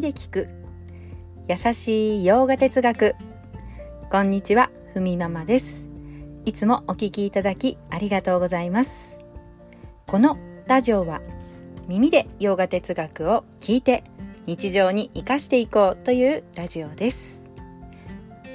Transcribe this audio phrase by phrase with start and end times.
[0.00, 0.48] 耳で聞く。
[1.46, 3.14] 優しいヨガ哲学。
[4.10, 5.86] こんにちはふみママです。
[6.46, 9.18] いつもお聞きいただきありがとうございます。
[10.06, 11.20] このラジオは
[11.86, 14.02] 耳でヨガ哲学を聞いて
[14.46, 17.44] 日常に生かしていこうというラジオです。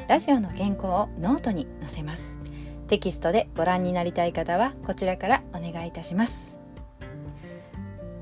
[0.07, 2.39] ラジオの原稿をノートに載せます。
[2.87, 6.57] テキストでご覧になりたい方はこちらからお願いいたします。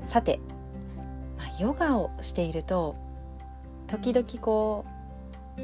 [0.06, 0.40] さて、
[1.38, 3.02] まあ、ヨガをしていると
[3.94, 4.84] 時々こ
[5.56, 5.60] う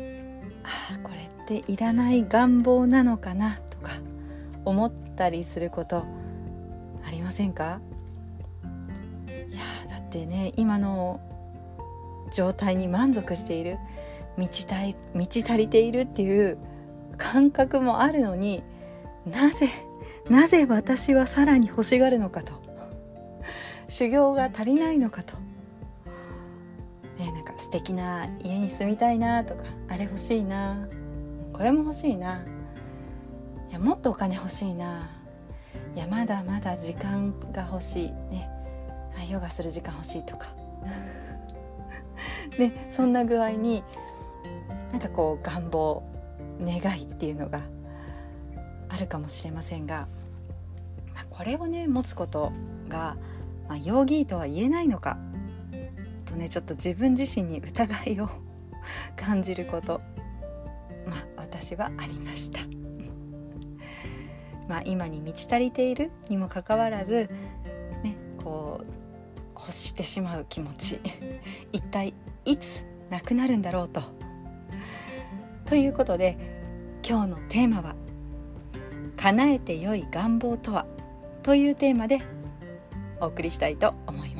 [0.64, 3.92] ああこれっていらない願望なのかなとか
[4.64, 6.04] 思ったりすること
[7.04, 7.80] ありませんか？
[9.26, 11.20] いやだってね今の
[12.32, 13.78] 状態に満足している
[14.36, 16.56] 満ちたい満ち足りているっていう
[17.18, 18.62] 感覚もあるのに
[19.26, 19.68] なぜ
[20.28, 22.52] なぜ私はさらに欲しがるのかと
[23.88, 25.34] 修行が足りないのかと、
[27.60, 30.88] 素敵な家に住みたいなとかあれ欲しいな。
[31.52, 32.42] これも欲しいな。
[33.68, 35.10] いやもっとお金欲しいな。
[35.94, 38.12] いやまだまだ時間が欲しい。
[38.30, 38.48] ね。
[39.30, 40.48] ヨガする時間欲しいとか。
[42.58, 43.84] ねそんな具合に
[44.90, 46.02] なんかこう願望
[46.60, 47.60] 願いっていうのが
[48.88, 50.08] あるかもしれませんが、
[51.14, 52.52] まあ、これをね持つこと
[52.88, 53.16] が、
[53.68, 55.18] まあ、ヨーギーとは言えないのか。
[56.30, 58.28] とねちょっと自分自身に疑いを
[59.16, 60.00] 感じること
[61.06, 62.60] まあ私はありました。
[64.68, 67.28] まあ、今に満ち足りているにもかかわらず、
[68.04, 68.86] ね、こう
[69.58, 71.00] 欲してしまう気持ち
[71.72, 72.14] 一体
[72.44, 74.00] いつなくなるんだろうと。
[75.64, 76.38] ということで
[77.04, 77.96] 今日のテーマは
[79.16, 80.86] 叶えてよい願望とは？
[81.42, 82.20] というテーマで
[83.20, 84.39] お送りしたいと思いま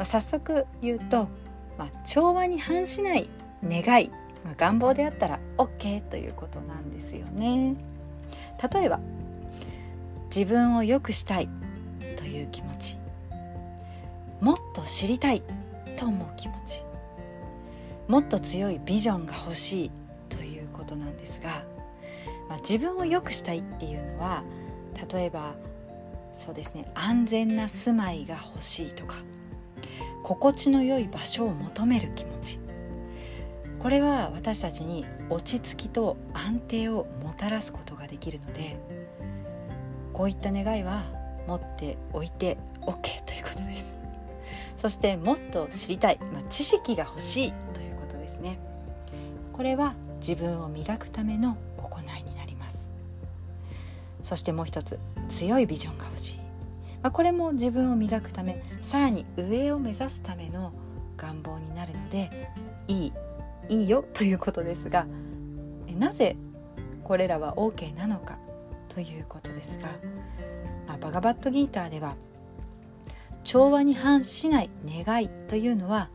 [0.00, 1.28] まあ、早速言うと、
[1.76, 3.28] まあ、調和に反しない
[3.62, 4.08] 願い、
[4.42, 7.76] まあ、願望であったら OK ということなんですよね。
[8.72, 8.98] 例えば
[10.34, 11.50] 自分を良くしたい
[12.16, 12.96] という気持ち
[14.40, 15.42] もっと知りたい
[15.98, 16.82] と思う気持ち
[18.08, 19.90] もっと強いビジョンが欲しい
[20.30, 21.62] ということなんですが
[22.48, 24.42] まあ、自分を良くしたいっていうのは
[25.12, 25.54] 例えば
[26.34, 29.16] そうですね安全な住まいが欲しいとか
[30.30, 32.60] 心地の良い場所を求める気持ち。
[33.80, 38.76] これは私たちに落ち着きと安定をもたらすことができるので
[40.12, 41.02] こういった願いは
[41.48, 43.98] 持っておいて OK ということです。
[44.78, 48.60] そしてもっと知りたい、まあ、知識が欲しいということですね。
[49.52, 52.88] これは自分を磨くための行いになります。
[54.22, 56.39] そしてもう一つ強いビジョンが欲しい、
[57.02, 60.72] まあ、これも自分を磨くためさらに上を目指すための
[61.16, 62.50] 願望になるので
[62.88, 63.12] いい
[63.68, 65.06] いいよということですが
[65.98, 66.36] なぜ
[67.04, 68.38] これらは OK なのか
[68.88, 69.88] ということですが、
[70.86, 72.16] まあ、バガバットギーターでは
[73.44, 76.10] 調和に反しない願いというのは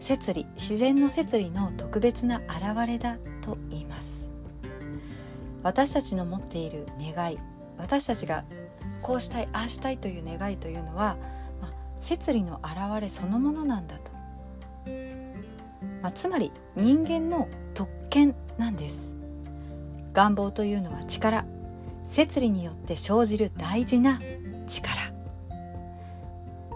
[0.00, 4.26] 摂理自然の摂理の特別な現れだと言います。
[5.66, 7.38] 私たちの持っている願い
[7.76, 8.44] 私たちが
[9.02, 11.16] こうしたいああしたいという願いというのは、
[11.60, 14.10] まあ、摂理の現れそのものなんだと、
[16.02, 19.10] まあ、つまり人間の特権なんです。
[20.12, 21.44] 願望というのは力。
[22.06, 24.20] 摂理によって生じる大事な
[24.66, 25.12] 力。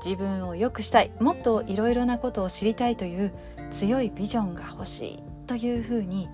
[0.05, 1.11] 自分を良くしたい。
[1.21, 3.33] もっといろいろなことを知りたいという
[3.71, 6.29] 強いビジョンが欲しいというふうに、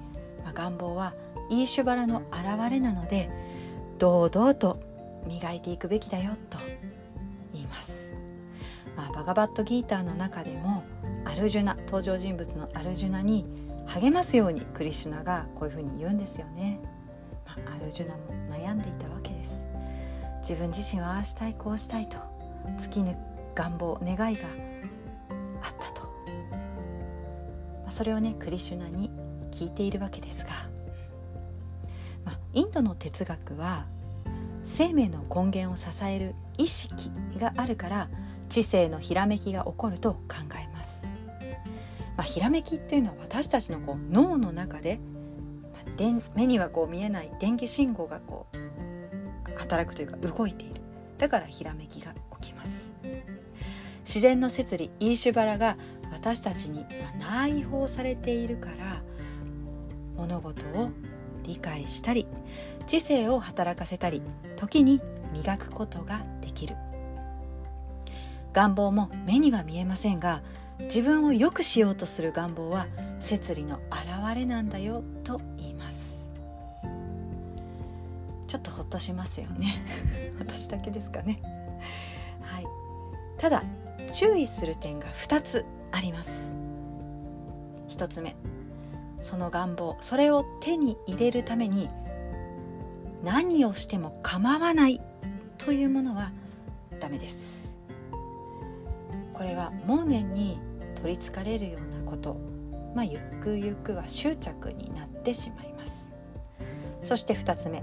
[0.45, 1.15] まあ、願望は
[1.51, 3.31] イーシュバラの現れなので
[3.99, 4.79] 堂々と
[5.27, 6.59] 磨いていくべきだよと
[7.53, 8.11] 言います、
[8.97, 10.85] まあ、バガバットギーターの中でも
[11.25, 13.45] アルジュナ登場人物のアルジュナに
[13.87, 16.81] 励ますようにクリシュナがこういうふうに言うんですよね、
[17.47, 18.21] まあ、アルジュナも
[18.51, 19.63] 悩んでいたわけです。
[20.41, 22.19] 自分自身はああしたいこうしたいと
[22.79, 23.17] 尽きぬ
[23.57, 24.45] 願望願いが
[25.61, 26.03] あったと、
[27.83, 29.11] まあ、それをねクリシュナに
[29.51, 30.51] 聞いているわけですが。
[32.25, 33.87] まあインドの哲学は
[34.67, 38.09] 生命の根源を支える意識があるから
[38.49, 41.03] 知性のひらめきが起こると考えます。
[42.17, 44.99] まあ、ひらめきっていうのは私たちのこう脳の中で、
[45.73, 50.81] まあ、目にはこう見えない電気信号がこう働くというか動いている
[51.19, 52.91] だからひらめきが起きます
[54.01, 55.77] 自然の摂理イーシュバラが
[56.11, 56.87] 私たちに
[57.21, 59.03] 内包されているから
[60.17, 60.91] 物事を
[61.47, 62.27] 理解したり
[62.87, 64.23] 知性を働かせたり
[64.57, 65.01] 時に
[65.33, 66.77] 磨くことができる。
[68.53, 70.43] 願望も目には見えませんが
[70.81, 72.87] 自分を良くしようとする願望は
[73.21, 76.25] 摂理の表れなんだよと言います。
[78.47, 79.85] ちょっとほっとしますよね。
[80.39, 81.41] 私だけですかね。
[82.41, 82.67] はい。
[83.37, 83.63] ただ
[84.15, 86.51] 注意する点が2つあります。
[87.89, 88.37] 1つ目。
[89.27, 91.91] その願望それを手に入れるために
[93.25, 95.01] 何をしても構わない
[95.59, 96.31] というものは
[97.01, 97.67] ダメです。
[99.35, 100.61] これは盲念に
[100.95, 102.37] 取りつかれるようなこと。
[102.95, 106.07] まあゆくゆくは執着になってしまいます。
[107.03, 107.83] そして2つ目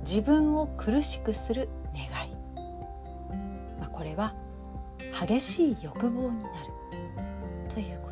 [0.00, 2.32] 自分を苦しくする願い、
[3.78, 4.34] まあ、これは
[5.20, 6.50] 激しい欲望になる
[7.68, 8.07] ということ。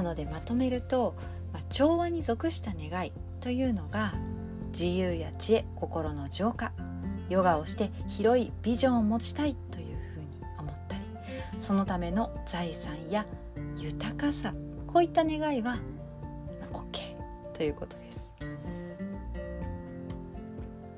[0.00, 1.14] なのでまとめると、
[1.52, 4.14] まあ、調和に属した願いというのが
[4.72, 6.72] 自由や知恵心の浄化。
[7.28, 10.26] ヨガをして広いビジョンを持ちたいというふうに
[10.58, 11.02] 思ったり
[11.60, 13.24] そのための財産や
[13.78, 14.52] 豊かさ
[14.88, 15.80] こういった願いは、ま
[16.72, 17.16] あ、OK
[17.52, 18.30] ということです。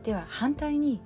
[0.04, 1.00] では反対に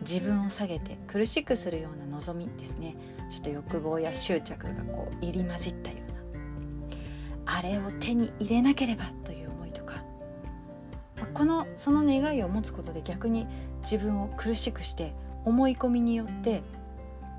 [0.00, 2.96] 自分を下げて苦しくするような望みですね。
[3.30, 6.07] ちょっと欲望や執着がこう入り混じったような
[7.58, 10.04] あれを手に入れなければという思いとか
[11.34, 13.48] このその願いを持つことで逆に
[13.82, 15.12] 自分を苦しくして
[15.44, 16.62] 思い込みによって、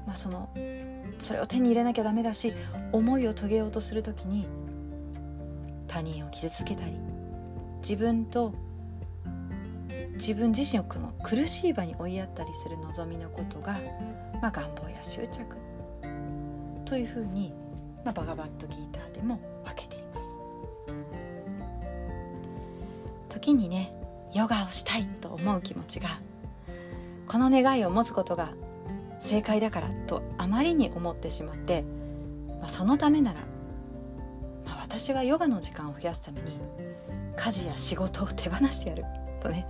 [0.06, 0.50] まあ、その
[1.20, 2.54] それを手に入れなきゃダメだし
[2.92, 4.46] 思いを遂げようとする時に
[5.88, 7.00] 他人を傷つけたり
[7.82, 8.54] 自分と
[10.16, 13.80] 自分自身をこの苦しい場に追いやったりする望みのことが、
[14.42, 15.56] まあ、願望や執着
[16.84, 17.54] というふうに、
[18.04, 19.40] まあ、バガバットギーターでも
[23.30, 23.94] 時にね
[24.34, 26.10] ヨガをしたいと思う気持ちが
[27.28, 28.54] この願いを持つことが
[29.20, 31.84] 正解だからとあまりに思ってしまって、
[32.60, 33.42] まあ、そのためなら、
[34.66, 36.58] まあ、私はヨガの時間を増やすために
[37.36, 39.06] 家事や仕事を手放してやる
[39.42, 39.68] とね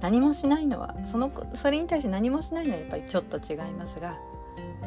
[0.00, 4.16] 何もしないのはそのそれに対して何もしないのはやっぱりちょっと違いますが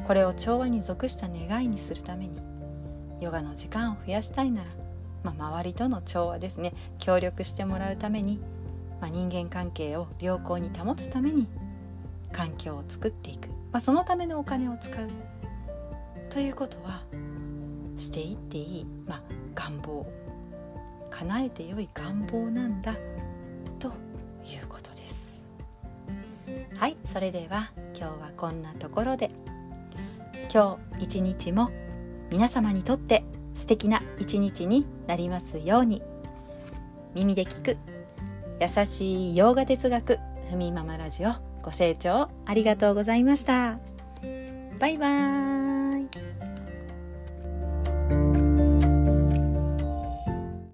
[0.08, 2.42] これを調和に属した願いにするために
[3.22, 4.70] ヨガの時間を増やしたいなら、
[5.24, 6.74] まあ、周りとの調和ですね。
[7.00, 8.40] 協力してもらうために、
[9.02, 11.48] まあ、人間関係を良好に保つために
[12.32, 15.10] 環境を作っていく、まあ、そのためのお金を使う。
[16.30, 17.02] ということは
[17.98, 19.22] していっていい、まあ、
[19.56, 20.06] 願望。
[21.10, 22.96] 叶えてよい願望なんだ。
[23.78, 23.90] と
[24.46, 25.32] いうことです。
[26.76, 29.30] はいそれでは今日はこんなところで。
[30.54, 31.72] 今日一日も
[32.30, 33.24] 皆様にとって
[33.56, 36.02] 素敵な一日になりますように
[37.14, 37.78] 耳で聞く
[38.60, 40.18] 優しい洋画哲学
[40.50, 43.80] ふみママラジオご清聴ありがとうございました。
[44.80, 45.53] バイバーイ。